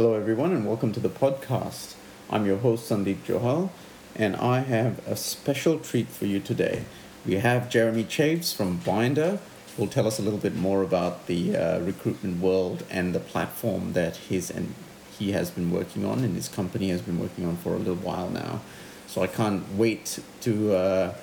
[0.00, 1.94] Hello, everyone, and welcome to the podcast.
[2.30, 3.68] I'm your host, Sandeep Johal,
[4.16, 6.84] and I have a special treat for you today.
[7.26, 9.40] We have Jeremy Chaves from Binder,
[9.76, 13.20] who will tell us a little bit more about the uh, recruitment world and the
[13.20, 14.74] platform that his and
[15.18, 17.96] he has been working on, and his company has been working on for a little
[17.96, 18.62] while now.
[19.06, 21.14] So I can't wait to uh,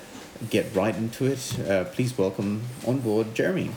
[0.51, 1.59] get right into it.
[1.67, 3.71] Uh, please welcome on board Jeremy.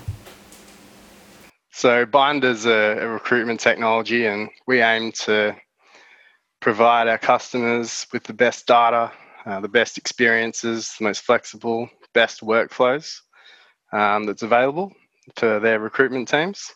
[1.73, 5.57] So Bynder is a, a recruitment technology, and we aim to
[6.61, 9.13] provide our customers with the best data,
[9.47, 13.21] uh, the best experiences, the most flexible, best workflows
[13.93, 14.93] um, that's available
[15.37, 16.73] for their recruitment teams.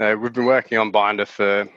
[0.00, 1.68] Uh, we've been working on Binder for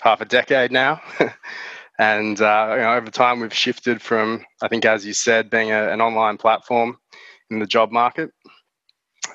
[0.00, 1.02] half a decade now.
[1.98, 5.72] and uh, you know, over time, we've shifted from, I think, as you said, being
[5.72, 6.98] a, an online platform
[7.50, 8.30] in the job market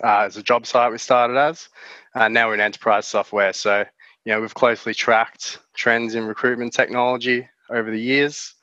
[0.03, 1.69] uh, as a job site we started as.
[2.15, 3.51] Uh, now we're in enterprise software.
[3.51, 3.83] So,
[4.23, 8.53] you know, we've closely tracked trends in recruitment technology over the years.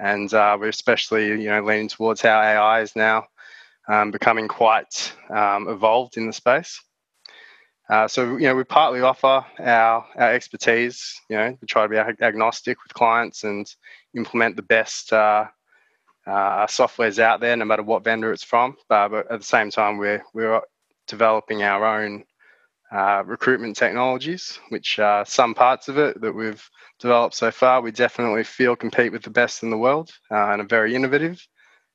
[0.00, 3.26] And uh, we're especially, you know, leaning towards how AI is now
[3.88, 6.82] um, becoming quite um, evolved in the space.
[7.88, 11.14] Uh, so you know we partly offer our our expertise.
[11.30, 13.64] You know we try to be agnostic with clients and
[14.16, 15.44] implement the best uh,
[16.26, 18.76] uh, softwares out there, no matter what vendor it's from.
[18.88, 20.60] but at the same time, we're we're
[21.06, 22.24] developing our own
[22.92, 26.68] uh, recruitment technologies, which are some parts of it that we've
[27.00, 27.80] developed so far.
[27.80, 31.44] We definitely feel compete with the best in the world uh, and are very innovative.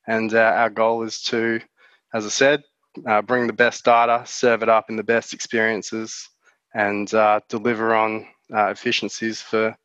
[0.07, 1.61] And uh, our goal is to,
[2.13, 2.63] as I said,
[3.07, 6.29] uh, bring the best data, serve it up in the best experiences,
[6.73, 9.75] and uh, deliver on efficiencies for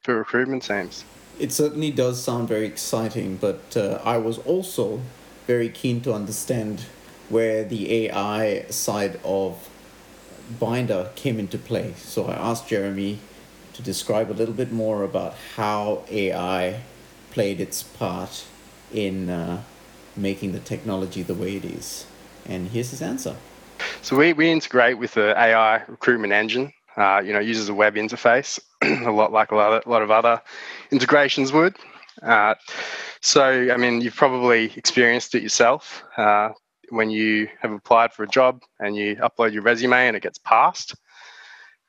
[0.00, 1.04] for recruitment teams.
[1.38, 5.00] It certainly does sound very exciting, but I was also
[5.46, 6.84] very keen to understand
[7.28, 9.68] where the AI side of
[10.60, 11.94] Bynder came into play.
[11.96, 13.18] So I asked Jeremy
[13.74, 16.80] to describe a little bit more about how AI
[17.30, 18.44] played its part
[18.92, 19.62] in uh,
[20.16, 22.06] making the technology the way it is.
[22.46, 23.36] And here's his answer.
[24.02, 26.72] So we, we integrate with the AI recruitment engine.
[26.96, 30.00] Uh, you know, uses a web interface, a lot like a lot, of, a lot
[30.00, 30.40] of other
[30.92, 31.74] integrations would.
[32.22, 32.54] Uh,
[33.20, 36.50] so, I mean, you've probably experienced it yourself uh,
[36.90, 40.38] when you have applied for a job and you upload your resume and it gets
[40.38, 40.94] parsed.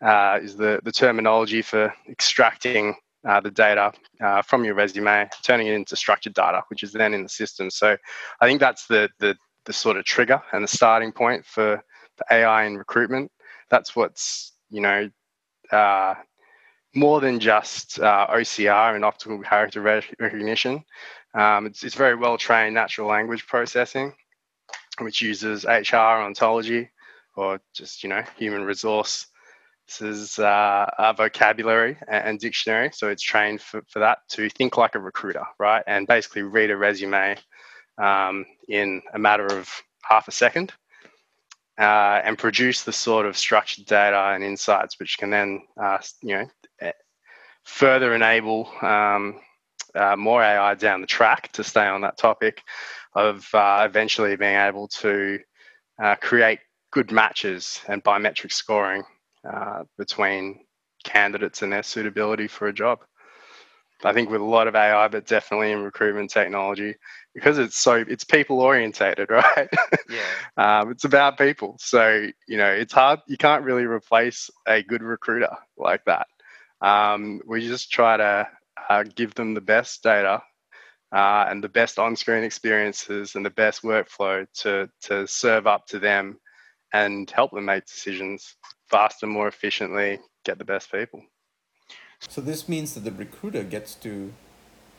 [0.01, 2.94] Uh, is the, the terminology for extracting
[3.28, 3.91] uh, the data
[4.22, 7.69] uh, from your resume, turning it into structured data, which is then in the system.
[7.69, 7.97] So
[8.41, 9.35] I think that's the, the,
[9.66, 11.81] the sort of trigger and the starting point for,
[12.17, 13.31] for AI in recruitment.
[13.69, 15.09] That's what's you know
[15.72, 16.16] uh,
[16.94, 20.84] more than just uh, OCR and optical character recognition.
[21.34, 24.13] Um, it's, it's very well trained natural language processing,
[25.01, 26.89] which uses HR ontology
[27.35, 29.28] or just you know human resource
[29.88, 32.89] this is uh, a vocabulary and, dictionary.
[32.91, 35.84] So it's trained for, for that to think like a recruiter, right?
[35.85, 37.38] And basically read a resume
[37.97, 39.69] um, in a matter of
[40.01, 40.73] half a second
[41.78, 46.35] uh, and produce the sort of structured data and insights which can then uh, you
[46.35, 46.47] know
[46.81, 46.91] eh,
[47.63, 49.39] further enable um,
[49.95, 52.61] uh, more AI down the track to stay on that topic
[53.16, 55.40] of uh, eventually being able to
[56.02, 56.59] uh, create
[56.92, 59.03] good matches and bimetric scoring
[59.50, 60.66] uh, between
[61.03, 63.00] candidates and their suitability for a job.
[64.03, 66.96] I think with a lot of AI, but definitely in recruitment technology,
[67.34, 69.70] because it's so it's people orientated, right?
[70.09, 70.82] Yeah.
[70.82, 73.22] um, it's about people, so you know it's hard.
[73.28, 76.28] You can't really replace a good recruiter like that.
[76.82, 78.47] Um, we just try to
[78.90, 80.42] uh, give them the best data
[81.11, 85.99] uh, and the best on-screen experiences and the best workflow to to serve up to
[85.99, 86.39] them
[86.93, 88.55] and help them make decisions
[88.89, 91.23] faster, more efficiently, get the best people.
[92.29, 94.33] So this means that the recruiter gets to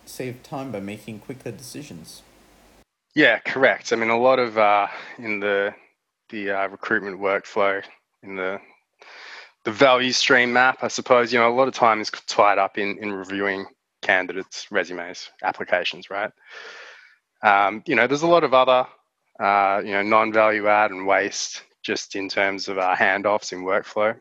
[0.04, 2.22] save time by making quicker decisions.
[3.14, 3.92] Yeah, correct.
[3.92, 4.88] I mean, a lot of uh,
[5.18, 5.74] in the
[6.28, 7.82] the uh, recruitment workflow
[8.22, 8.60] in the
[9.64, 12.78] the value stream map, I suppose you know a lot of time is tied up
[12.78, 13.66] in in reviewing
[14.06, 16.30] candidates' resumes, applications, right?
[17.42, 18.86] Um, you know, there's a lot of other
[19.38, 24.16] uh, you know non-value add and waste just in terms of our handoffs in workflow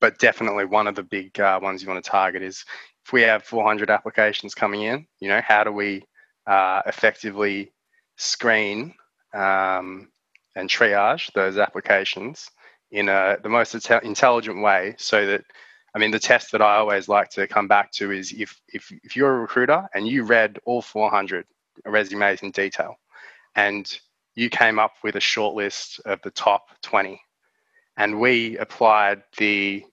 [0.00, 2.64] but definitely one of the big uh, ones you want to target is
[3.04, 6.02] if we have 400 applications coming in, you know, how do we
[6.46, 7.72] uh, effectively
[8.16, 8.94] screen
[9.34, 10.08] um,
[10.56, 12.50] and triage those applications
[12.90, 15.44] in a, the most intelligent way so that
[15.94, 18.92] I mean, the test that I always like to come back to is if, if,
[19.02, 21.44] if you're a recruiter and you read all 400
[21.84, 22.96] resumes in detail
[23.56, 23.92] and
[24.34, 27.20] you came up with a shortlist of the top 20
[27.96, 29.84] and we applied the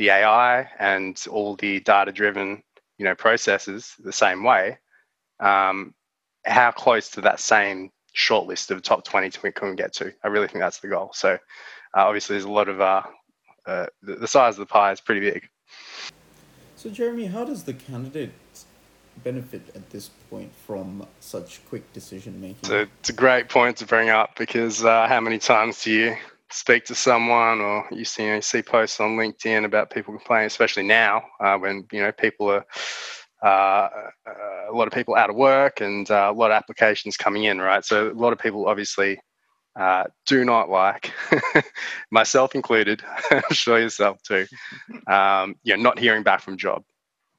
[0.00, 2.62] the AI and all the data-driven,
[2.96, 4.78] you know, processes the same way,
[5.40, 5.94] um,
[6.46, 10.10] how close to that same shortlist of top 20 can we get to?
[10.24, 11.10] I really think that's the goal.
[11.12, 11.36] So uh,
[11.94, 13.02] obviously, there's a lot of uh,
[13.66, 15.48] uh, the, the size of the pie is pretty big.
[16.76, 18.32] So, Jeremy, how does the candidate
[19.22, 22.64] benefit at this point from such quick decision making?
[22.64, 26.16] So it's a great point to bring up because uh, how many times do you
[26.50, 30.14] speak to someone or you see, you, know, you see posts on LinkedIn about people
[30.14, 32.64] complaining, especially now uh, when you know people are
[33.42, 33.46] uh,
[34.26, 37.44] uh a lot of people out of work and uh, a lot of applications coming
[37.44, 37.84] in, right?
[37.84, 39.20] So a lot of people obviously
[39.78, 41.12] uh, do not like,
[42.10, 44.46] myself included, I'm sure yourself too,
[45.06, 46.84] um, you know, not hearing back from job.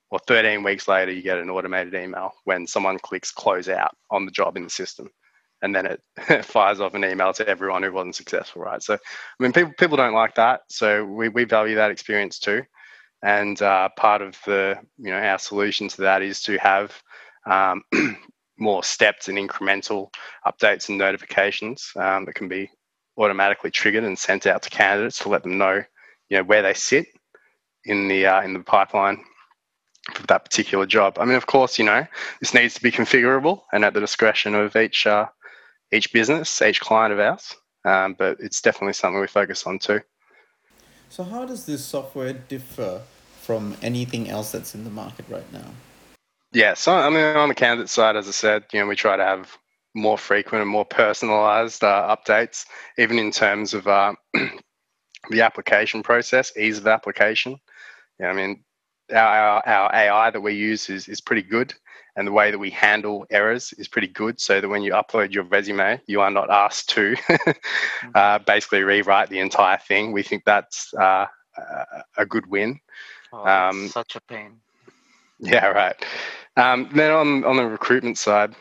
[0.09, 4.25] Or 13 weeks later, you get an automated email when someone clicks close out on
[4.25, 5.09] the job in the system.
[5.61, 8.83] And then it fires off an email to everyone who wasn't successful, right?
[8.83, 8.97] So, I
[9.39, 10.61] mean, people, people don't like that.
[10.69, 12.63] So, we, we value that experience too.
[13.23, 17.01] And uh, part of the, you know, our solution to that is to have
[17.49, 17.83] um,
[18.61, 20.13] more steps and incremental
[20.45, 22.69] updates and notifications um, that can be
[23.17, 25.83] automatically triggered and sent out to candidates to let them know,
[26.29, 27.07] you know, where they sit
[27.83, 29.23] in the uh, in the pipeline
[30.13, 31.17] for that particular job.
[31.19, 32.05] I mean, of course, you know,
[32.39, 35.25] this needs to be configurable and at the discretion of each uh,
[35.91, 37.55] each business, each client of ours.
[37.83, 40.01] Um, but it's definitely something we focus on too.
[41.09, 43.01] So, how does this software differ
[43.41, 45.71] from anything else that's in the market right now?
[46.53, 49.15] Yeah, so I mean, on the candidate side, as I said, you know, we try
[49.15, 49.57] to have
[49.93, 52.65] more frequent and more personalized uh, updates,
[52.97, 54.13] even in terms of uh,
[55.29, 57.57] the application process, ease of application.
[58.19, 58.63] Yeah, I mean,
[59.11, 61.73] our, our AI that we use is, is pretty good
[62.15, 65.33] and the way that we handle errors is pretty good so that when you upload
[65.33, 67.15] your resume you are not asked to
[68.15, 70.11] uh, basically rewrite the entire thing.
[70.11, 71.25] We think that's uh,
[72.17, 72.79] a good win.
[73.33, 74.59] Oh, um, such a pain
[75.41, 75.95] yeah right
[76.57, 78.53] um, then on, on the recruitment side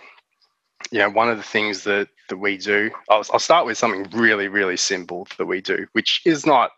[0.90, 4.06] you know one of the things that that we do I'll, I'll start with something
[4.18, 6.70] really really simple that we do which is not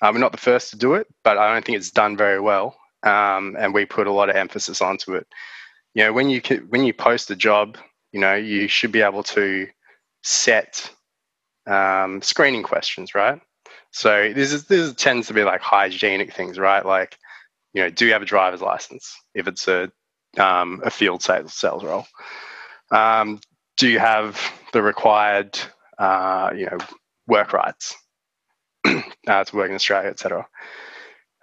[0.00, 2.40] uh, we're not the first to do it but i don't think it's done very
[2.40, 5.26] well um, and we put a lot of emphasis onto it.
[5.94, 7.76] You know, when you when you post a job,
[8.12, 9.68] you know, you should be able to
[10.22, 10.90] set
[11.66, 13.40] um, screening questions, right?
[13.90, 16.84] So this is this tends to be like hygienic things, right?
[16.84, 17.18] Like,
[17.72, 19.16] you know, do you have a driver's license?
[19.34, 19.90] If it's a
[20.38, 22.06] um, a field sales sales role,
[22.90, 23.40] um,
[23.76, 24.40] do you have
[24.72, 25.58] the required
[25.98, 26.78] uh, you know
[27.26, 27.96] work rights
[28.84, 30.46] uh, to work in Australia, etc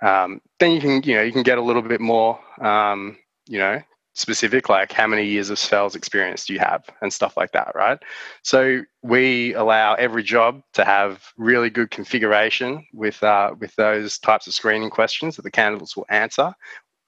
[0.02, 3.18] um, then you can you know you can get a little bit more um,
[3.48, 3.81] you know
[4.13, 7.71] specific like how many years of sales experience do you have and stuff like that
[7.75, 8.00] right?
[8.44, 14.47] So we allow every job to have really good configuration with uh, with those types
[14.47, 16.53] of screening questions that the candidates will answer.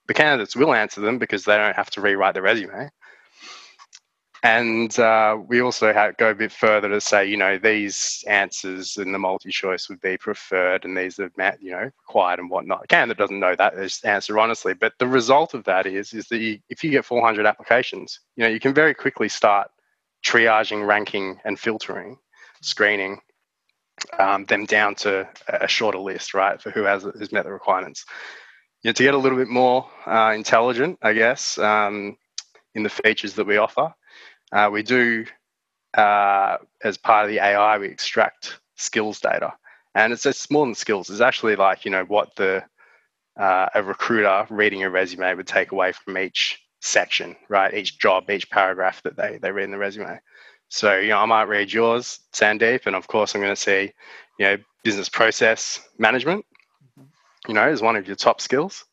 [0.07, 2.89] The candidates will answer them because they don't have to rewrite the resume
[4.43, 8.97] and uh, we also have, go a bit further to say, you know, these answers
[8.97, 12.85] in the multi-choice would be preferred, and these are, met, you know, required and whatnot.
[12.85, 14.73] A candidate doesn't know that; just answer honestly.
[14.73, 18.43] But the result of that is, is that you, if you get 400 applications, you
[18.43, 19.69] know, you can very quickly start
[20.25, 22.17] triaging, ranking, and filtering,
[22.61, 23.21] screening
[24.17, 28.05] um, them down to a shorter list, right, for who has has met the requirements.
[28.81, 32.17] You know, to get a little bit more uh, intelligent, I guess, um,
[32.73, 33.93] in the features that we offer
[34.51, 35.25] uh, we do,
[35.93, 39.53] uh, as part of the AI, we extract skills data.
[39.95, 41.09] And it's, it's more than skills.
[41.09, 42.63] It's actually like, you know, what the
[43.37, 47.73] uh, a recruiter reading a resume would take away from each section, right?
[47.73, 50.19] Each job, each paragraph that they, they read in the resume.
[50.69, 53.91] So, you know, I might read yours, Sandeep, and of course I'm going to see,
[54.39, 56.45] you know, business process management,
[57.47, 58.85] you know, as one of your top skills.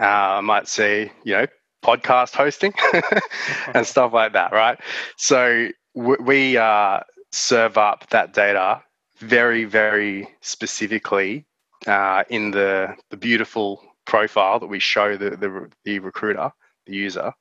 [0.00, 1.46] Uh, I might see, you know,
[1.82, 2.72] podcast hosting
[3.74, 4.78] and stuff like that, right?
[5.16, 7.00] So we uh,
[7.32, 8.82] serve up that data
[9.18, 11.46] very, very specifically
[11.86, 16.52] uh, in the the beautiful profile that we show the the, the recruiter,
[16.86, 17.32] the user,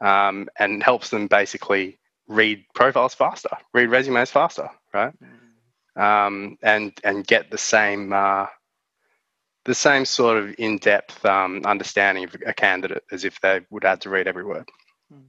[0.00, 5.12] um, and helps them basically read profiles faster, read resumes faster, right?
[5.22, 6.00] Mm.
[6.00, 8.46] Um, and and get the same uh,
[9.68, 14.00] the same sort of in-depth um, understanding of a candidate as if they would have
[14.00, 14.66] to read every word.
[15.12, 15.26] Hmm.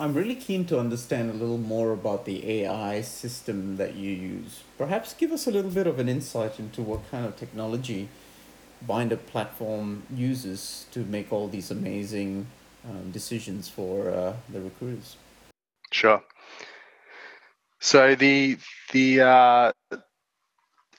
[0.00, 4.62] I'm really keen to understand a little more about the AI system that you use.
[4.78, 8.08] Perhaps give us a little bit of an insight into what kind of technology
[8.80, 12.46] Binder platform uses to make all these amazing
[12.88, 15.16] um, decisions for uh, the recruiters.
[15.90, 16.22] Sure.
[17.80, 18.56] So the
[18.92, 19.72] the uh,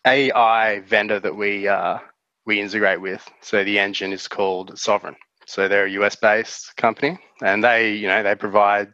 [0.05, 1.99] AI vendor that we uh,
[2.47, 3.29] we integrate with.
[3.41, 5.15] So the engine is called Sovren.
[5.45, 8.93] So they're a US based company and they, you know, they provide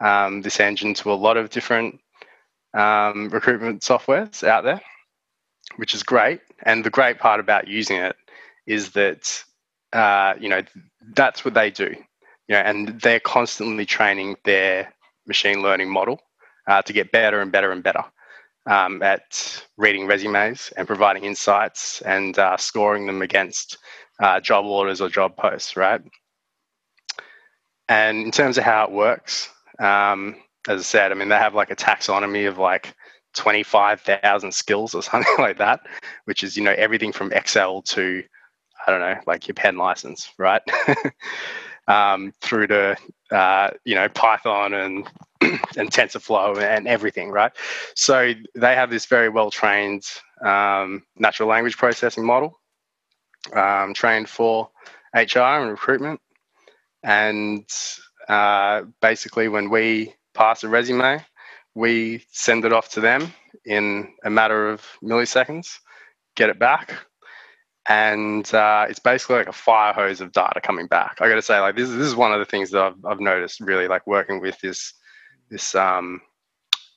[0.00, 2.00] um, this engine to a lot of different
[2.74, 4.80] um, recruitment softwares out there,
[5.76, 6.40] which is great.
[6.64, 8.16] And the great part about using it
[8.66, 9.44] is that,
[9.92, 10.62] uh, you know,
[11.14, 11.94] that's what they do,
[12.48, 14.92] you know, and they're constantly training their
[15.26, 16.18] machine learning model
[16.66, 18.04] uh, to get better and better and better
[18.70, 23.78] um, at reading resumes and providing insights and uh, scoring them against
[24.22, 26.00] uh, job orders or job posts, right?
[27.88, 29.48] And in terms of how it works,
[29.80, 30.36] um,
[30.68, 32.94] as I said, I mean, they have like a taxonomy of like
[33.34, 35.80] 25,000 skills or something like that,
[36.26, 38.22] which is, you know, everything from Excel to,
[38.86, 40.62] I don't know, like your pen license, right?
[41.90, 42.96] um, through to,
[43.32, 45.08] uh, you know, Python and
[45.40, 47.52] and TensorFlow and everything, right?
[47.94, 50.04] So they have this very well trained
[50.44, 52.60] um, natural language processing model,
[53.54, 54.70] um, trained for
[55.14, 56.20] HR and recruitment.
[57.02, 57.68] And
[58.28, 61.24] uh, basically, when we parse a resume,
[61.74, 63.32] we send it off to them
[63.64, 65.78] in a matter of milliseconds,
[66.36, 66.94] get it back,
[67.88, 71.18] and uh, it's basically like a fire hose of data coming back.
[71.20, 73.20] I got to say, like this, this is one of the things that I've, I've
[73.20, 74.94] noticed really like working with this
[75.50, 76.20] this um,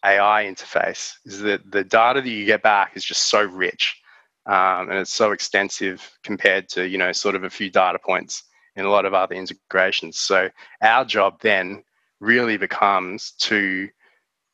[0.06, 4.00] AI interface is that the data that you get back is just so rich
[4.46, 8.44] um, and it's so extensive compared to you know sort of a few data points
[8.76, 10.20] in a lot of other integrations.
[10.20, 10.50] So
[10.82, 11.84] our job then
[12.20, 13.90] really becomes to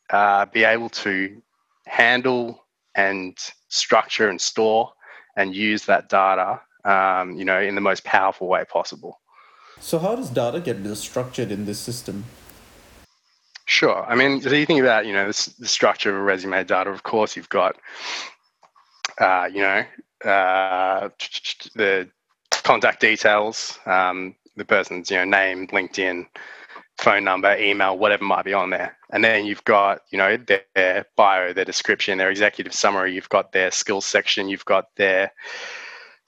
[0.09, 1.41] uh, be able to
[1.87, 3.37] handle and
[3.69, 4.91] structure and store
[5.39, 9.21] and use that data, um, you know, in the most powerful way possible.
[9.79, 12.25] So how does data get structured in this system?
[13.65, 14.03] Sure.
[14.03, 16.89] I mean, so you think about, you know, the, the structure of a resume data,
[16.89, 17.77] of course, you've got,
[19.21, 19.85] uh, you know,
[20.25, 21.09] uh,
[21.75, 22.09] the
[22.51, 26.25] contact details, um, the person's, you know, name, LinkedIn,
[26.97, 28.97] phone number, email, whatever might be on there.
[29.11, 33.51] And then you've got, you know, their, bio, their description, their executive summary, you've got
[33.51, 35.31] their skills section, you've got their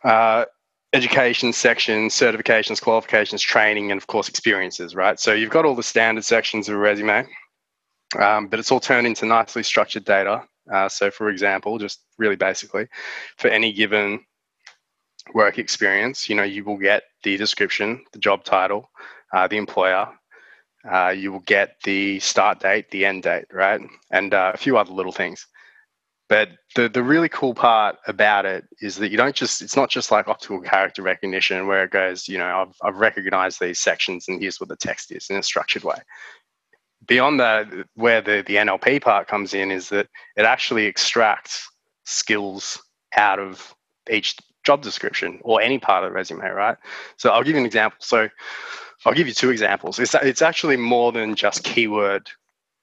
[0.04, 0.46] uh,
[0.94, 5.20] education section, certifications, qualifications, training, and of course experiences, right?
[5.20, 7.28] So you've got all the standard sections of a resume,
[8.20, 10.44] um, but it's all turned into nicely structured data.
[10.72, 12.88] Uh, so, for example, just really basically,
[13.38, 14.24] for any given
[15.34, 18.90] work experience, you know, you will get the description, the job title,
[19.34, 20.08] uh, the employer.
[20.90, 24.78] Uh, you will get the start date, the end date, right, and uh, a few
[24.78, 25.46] other little things.
[26.32, 29.90] But the, the really cool part about it is that you don't just, it's not
[29.90, 34.30] just like optical character recognition where it goes, you know, I've, I've recognized these sections
[34.30, 35.98] and here's what the text is in a structured way.
[37.06, 40.08] Beyond that, where the, the NLP part comes in is that
[40.38, 41.70] it actually extracts
[42.06, 42.82] skills
[43.18, 43.76] out of
[44.10, 46.78] each job description or any part of the resume, right?
[47.18, 47.98] So I'll give you an example.
[48.00, 48.30] So
[49.06, 50.00] I'll give you two examples.
[50.00, 52.30] It's, it's actually more than just keyword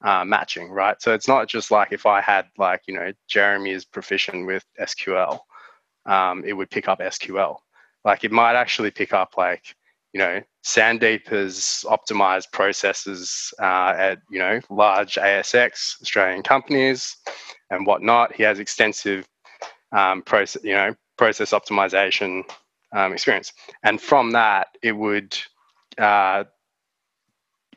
[0.02, 1.00] uh, matching, right?
[1.00, 4.64] So it's not just like if I had like, you know, Jeremy is proficient with
[4.80, 5.40] SQL,
[6.06, 7.56] um, it would pick up SQL.
[8.04, 9.74] Like it might actually pick up like,
[10.12, 17.16] you know, Sandeep has optimized processes uh, at, you know, large ASX Australian companies
[17.70, 18.34] and whatnot.
[18.34, 19.26] He has extensive
[19.92, 22.44] um, process, you know, process optimization
[22.92, 23.52] um, experience.
[23.82, 25.36] And from that, it would,
[25.98, 26.44] uh,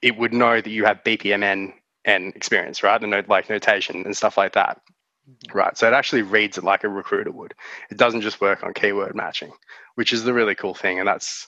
[0.02, 1.74] it would know that you have BPMN
[2.06, 3.00] and experience, right?
[3.00, 4.82] The note like notation and stuff like that.
[5.30, 5.58] Mm-hmm.
[5.58, 5.78] Right.
[5.78, 7.54] So it actually reads it like a recruiter would.
[7.90, 9.52] It doesn't just work on keyword matching,
[9.96, 11.00] which is the really cool thing.
[11.00, 11.48] And that's,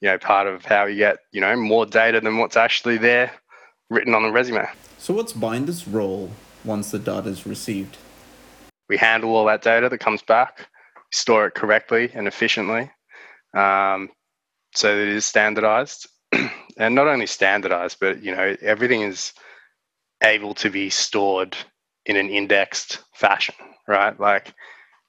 [0.00, 3.32] you know, part of how you get, you know, more data than what's actually there
[3.88, 4.66] written on the resume.
[4.98, 6.30] So what's Binder's role
[6.64, 7.96] once the data is received?
[8.88, 10.68] We handle all that data that comes back,
[11.10, 12.90] store it correctly and efficiently,
[13.56, 14.10] um,
[14.74, 16.08] so that it is standardized.
[16.76, 19.32] and not only standardized, but you know, everything is
[20.22, 21.56] able to be stored
[22.06, 23.54] in an indexed fashion,
[23.88, 24.18] right?
[24.18, 24.54] Like,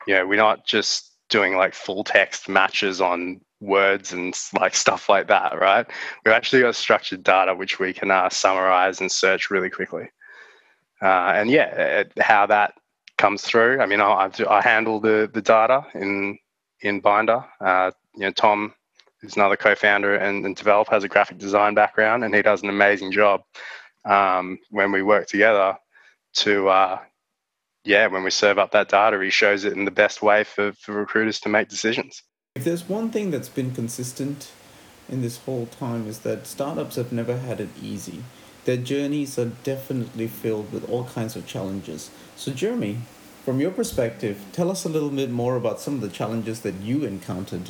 [0.08, 5.10] you know, we're not just doing like full text matches on words and like stuff
[5.10, 5.86] like that, right?
[6.24, 10.10] We've actually got structured data which we can uh, summarize and search really quickly.
[11.02, 12.74] Uh, and yeah, how that
[13.18, 13.80] comes through.
[13.82, 16.38] I mean, I, I handle the the data in
[16.82, 17.44] in Binder.
[17.60, 18.74] Uh, you know, Tom,
[19.26, 22.70] who's another co-founder and, and developer, has a graphic design background, and he does an
[22.70, 23.42] amazing job
[24.06, 25.78] um, when we work together
[26.34, 27.00] to uh,
[27.84, 30.74] yeah when we serve up that data he shows it in the best way for,
[30.74, 32.24] for recruiters to make decisions
[32.56, 34.52] if there's one thing that's been consistent
[35.08, 38.24] in this whole time is that startups have never had it easy
[38.66, 42.98] their journeys are definitely filled with all kinds of challenges so jeremy
[43.46, 46.82] From your perspective, tell us a little bit more about some of the challenges that
[46.82, 47.70] you encountered.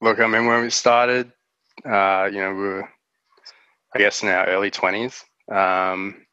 [0.00, 1.32] Look, I mean, when we started,
[1.84, 2.88] uh, you know, we were,
[3.94, 5.22] I guess, in our early 20s.
[5.50, 6.26] Um,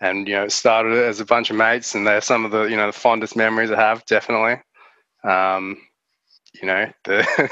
[0.00, 2.64] and, you know, it started as a bunch of mates, and they're some of the,
[2.64, 4.62] you know, the fondest memories I have, definitely.
[5.24, 5.78] Um,
[6.54, 7.26] you know, the,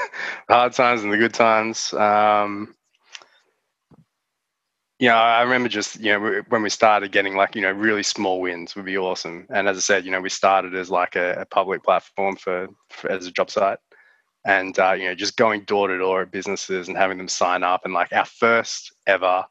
[0.47, 1.93] the, hard times and the good times.
[1.93, 2.75] Um,
[4.99, 8.03] you know, I remember just, you know, when we started getting like, you know, really
[8.03, 9.47] small wins would be awesome.
[9.49, 12.67] And as I said, you know, we started as like a, a public platform for,
[12.89, 13.79] for, as a job site
[14.45, 17.63] and, uh, you know, just going door to door at businesses and having them sign
[17.63, 17.81] up.
[17.85, 19.43] And like our first ever,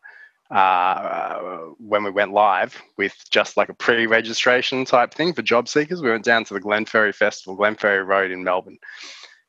[0.50, 1.38] uh,
[1.78, 6.00] when we went live with just like a pre registration type thing for job seekers,
[6.00, 8.78] we went down to the Glenferrie Festival, Glenferrie Road in Melbourne.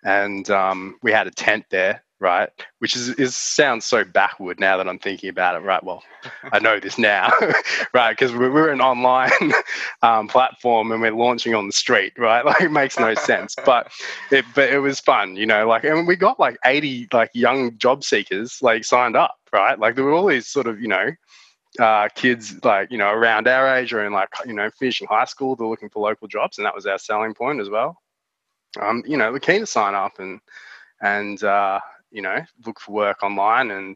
[0.03, 2.49] And um, we had a tent there right?
[2.79, 5.83] Which is, is sounds so backward now that I'm thinking about it, right?
[5.83, 6.03] Well,
[6.51, 7.31] I know this now,
[7.93, 8.11] right?
[8.11, 9.31] Because we're we're an online
[10.01, 12.45] um, platform and we're launching on the street, right?
[12.49, 13.91] Like it makes no sense, but
[14.31, 15.67] it but it was fun, you know.
[15.67, 19.77] Like and we got like 80 like young job seekers like signed up, right?
[19.77, 21.11] Like there were all these sort of you know.
[21.79, 25.23] Uh, kids like you know around our age or in like you know finishing high
[25.23, 27.95] school they're looking for local jobs and that was our selling point as well
[28.81, 30.41] um, you know we're keen to sign up and
[31.01, 31.79] and uh,
[32.11, 33.71] you know, look for work online.
[33.71, 33.95] And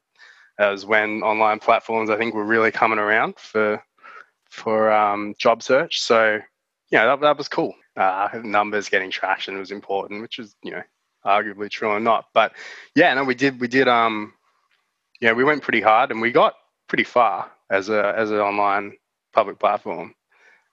[0.60, 3.84] as when online platforms, I think, were really coming around for
[4.50, 6.00] for um, job search.
[6.00, 6.40] So,
[6.92, 7.74] yeah, that, that was cool.
[7.98, 10.84] Uh, numbers getting traction was important, which is, you know,
[11.26, 12.26] arguably true or not.
[12.34, 12.54] But
[12.96, 14.34] yeah, no, we did, we did, um,
[15.22, 16.54] yeah, we went pretty hard and we got
[16.88, 18.94] pretty far as a as an online
[19.34, 20.14] public platform.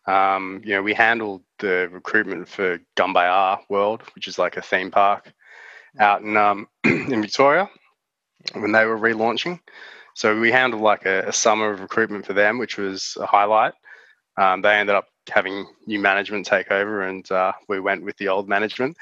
[0.06, 4.90] Um, you know, we handled the recruitment for Gumbuya World, which is like a theme
[4.90, 5.32] park
[5.98, 7.68] out in um, in Victoria
[8.54, 9.60] when they were relaunching.
[10.14, 13.74] So we handled like a, a, summer of recruitment for them, which was a highlight.
[14.36, 18.28] Um, they ended up having new management take over, and uh, we went with the
[18.28, 18.96] old management.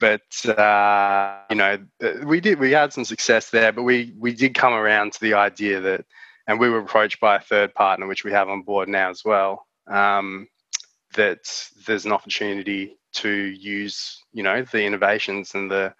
[0.00, 1.78] But uh, you know,
[2.24, 5.34] we did we had some success there, but we we did come around to the
[5.34, 6.04] idea that,
[6.46, 9.24] and we were approached by a third partner, which we have on board now as
[9.24, 9.66] well.
[9.86, 10.48] Um,
[11.14, 15.94] that there's an opportunity to use, you know, the innovations and the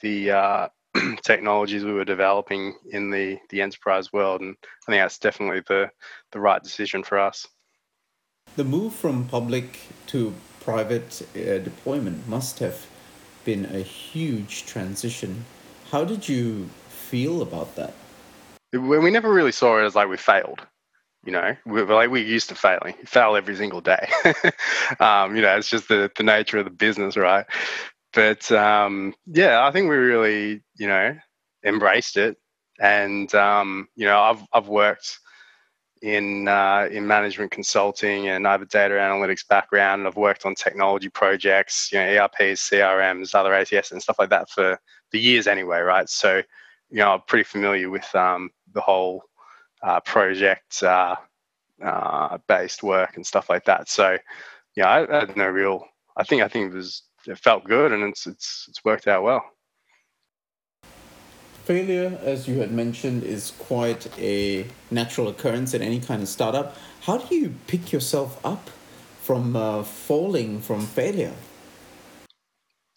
[0.00, 0.68] the uh,
[1.22, 5.90] technologies we were developing in the the enterprise world, and I think that's definitely the
[6.32, 7.46] the right decision for us.
[8.56, 12.86] The move from public to private uh, deployment must have
[13.44, 15.44] been a huge transition.
[15.90, 17.92] How did you feel about that?
[18.72, 20.60] When We never really saw it as like we failed.
[21.24, 22.94] You know, we're like we're used to failing.
[23.00, 24.08] You fail every single day.
[25.00, 27.46] um, you know, it's just the, the nature of the business, right?
[28.14, 31.16] But um, yeah, I think we really, you know,
[31.64, 32.36] embraced it.
[32.80, 35.18] And um, you know, I've I've worked
[36.02, 40.00] in uh, in management consulting, and I have a data analytics background.
[40.00, 44.30] And I've worked on technology projects, you know, ERPs, CRMs, other ATS, and stuff like
[44.30, 44.78] that for
[45.12, 46.08] the years anyway, right?
[46.08, 46.42] So,
[46.90, 49.22] you know, I'm pretty familiar with um, the whole
[49.82, 51.16] uh, project uh,
[51.84, 53.88] uh based work and stuff like that.
[53.88, 54.18] So,
[54.76, 55.86] yeah, I, I had no real.
[56.16, 59.22] I think I think it was it felt good and it's it's it's worked out
[59.22, 59.44] well.
[61.64, 66.76] Failure, as you had mentioned, is quite a natural occurrence in any kind of startup.
[67.02, 68.70] How do you pick yourself up
[69.22, 71.32] from uh, falling from failure?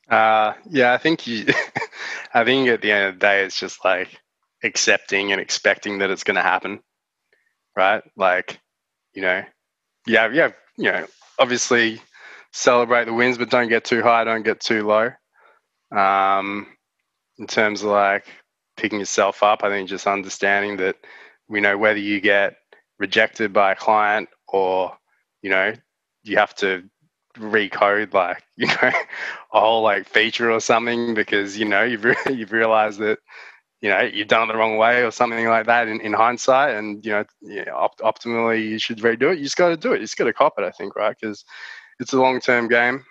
[0.10, 1.46] Uh, yeah, I think you.
[2.34, 4.20] I think at the end of the day, it's just like
[4.64, 6.82] accepting and expecting that it's going to happen,
[7.76, 8.04] right?
[8.16, 8.60] Like,
[9.14, 9.44] you know,
[10.06, 11.08] yeah, yeah, you know,
[11.40, 12.02] obviously
[12.54, 15.12] celebrate the wins, but don't get too high, don't get too low.
[15.98, 16.68] Um,
[17.40, 18.28] in terms of like
[18.78, 20.98] picking yourself up, I think just understanding that
[21.50, 22.56] you know whether you get
[23.00, 24.98] rejected by a client or
[25.42, 25.74] you know
[26.24, 26.84] you have to
[27.38, 28.76] recode like you know
[29.54, 33.20] a whole like feature or something because you know you've re- you've realized that
[33.82, 36.76] you know you've done it the wrong way or something like that in, in hindsight
[36.76, 37.26] and you know,
[37.74, 39.38] op- optimally you should redo it.
[39.38, 39.98] You just got to do it.
[40.00, 41.16] You just got to cop it i think right?
[41.20, 41.46] Because
[42.00, 43.04] it's a long term game.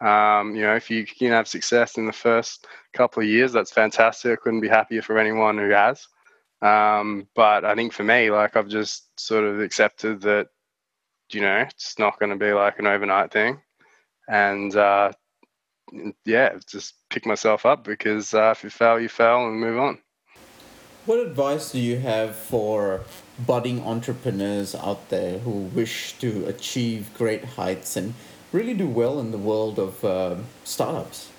[0.00, 3.70] Um, you know, if you can have success in the first couple of years, that's
[3.70, 4.32] fantastic.
[4.32, 6.06] I couldn't be happier for anyone who has.
[6.62, 10.48] Um, but I think for me, like I've just sort of accepted that,
[11.32, 13.60] you know, it's not going to be like an overnight thing,
[14.28, 15.12] and uh,
[16.24, 19.98] yeah, just pick myself up because uh, if you fail, you fail, and move on.
[21.06, 23.02] What advice do you have for
[23.46, 28.14] budding entrepreneurs out there who wish to achieve great heights and
[28.52, 31.30] really do well in the world of uh, startups?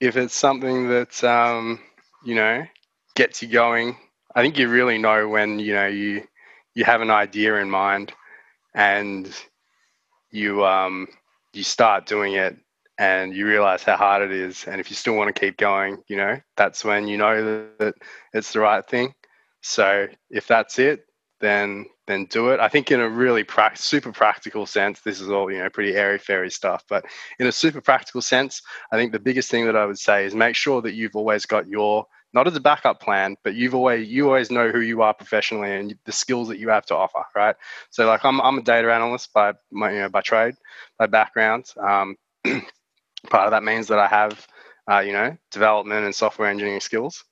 [0.00, 1.80] If it's something that um,
[2.24, 2.64] you know
[3.14, 3.96] gets you going,
[4.34, 6.26] I think you really know when you know you
[6.74, 8.12] you have an idea in mind
[8.74, 9.34] and
[10.30, 11.08] you um,
[11.52, 12.56] you start doing it
[12.98, 14.64] and you realize how hard it is.
[14.66, 17.78] And if you still want to keep going, you know, that's when you know that,
[17.78, 17.94] that
[18.32, 19.14] it's the right thing.
[19.62, 21.06] So if that's it,
[21.40, 22.60] then then do it.
[22.60, 25.94] I think in a really pra- super practical sense, this is all you know pretty
[25.94, 26.84] airy fairy stuff.
[26.88, 27.04] But
[27.38, 30.34] in a super practical sense, I think the biggest thing that I would say is
[30.34, 34.08] make sure that you've always got your not as a backup plan, but you've always
[34.08, 37.24] you always know who you are professionally and the skills that you have to offer,
[37.34, 37.56] right?
[37.90, 40.54] So like I'm I'm a data analyst by my you know by trade,
[40.98, 41.66] by background.
[41.78, 44.46] Um, part of that means that I have
[44.90, 47.24] uh, you know development and software engineering skills,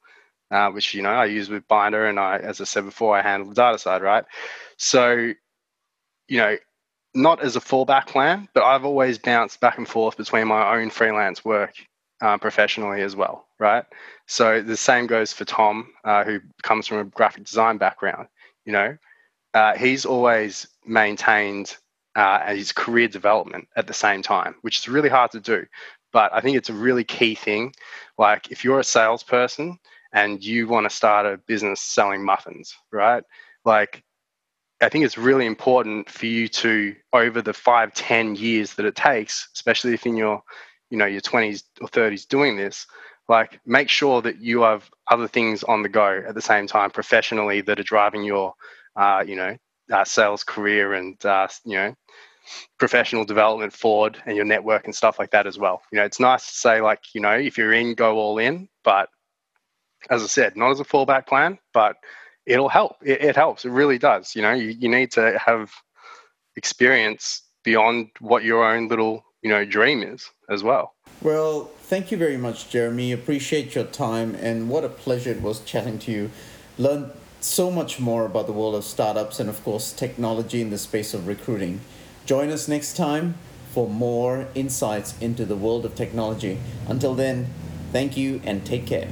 [0.51, 3.23] uh, which you know I use with Binder, and I as I said before, I
[3.23, 4.25] handle the data side, right?
[4.77, 5.33] So
[6.29, 6.57] you know
[7.15, 10.91] not as a fallback plan, but I've always bounced back and forth between my own
[10.91, 11.75] freelance work
[12.21, 13.85] um, professionally as well, right?
[14.27, 18.29] So the same goes for Tom, uh, who comes from a graphic design background.
[18.65, 18.97] You know,
[19.55, 21.77] uh, he's always maintained
[22.15, 25.67] uh, his career development at the same time, which is really hard to do.
[26.13, 27.73] But I think it's a really key thing.
[28.19, 29.79] Like if you're a salesperson
[30.13, 33.23] and you want to start a business selling muffins, right?
[33.65, 34.03] Like
[34.81, 38.97] I think it's really important for you to, over the five, ten years that it
[38.97, 40.43] takes, especially if in your
[40.91, 42.87] you know your 20s or 30s doing this
[43.29, 46.91] like make sure that you have other things on the go at the same time
[46.91, 48.53] professionally that are driving your
[48.97, 49.57] uh, you know
[49.93, 51.95] uh, sales career and uh, you know
[52.79, 56.21] professional development forward and your network and stuff like that as well you know it's
[56.21, 59.09] nice to say like you know if you're in go all in but
[60.09, 61.97] as i said not as a fallback plan but
[62.47, 65.71] it'll help it, it helps it really does you know you, you need to have
[66.57, 70.95] experience beyond what your own little you know dream is as well.
[71.23, 73.13] Well, thank you very much, Jeremy.
[73.13, 76.31] Appreciate your time and what a pleasure it was chatting to you.
[76.79, 80.79] Learned so much more about the world of startups and of course technology in the
[80.79, 81.81] space of recruiting.
[82.27, 83.35] Join us next time
[83.73, 86.59] for more insights into the world of technology.
[86.89, 87.49] Until then,
[87.93, 89.09] thank you and take care.